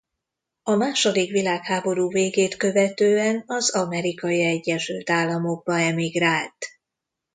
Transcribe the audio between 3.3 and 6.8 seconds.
az Amerikai Egyesült Államokba emigrált.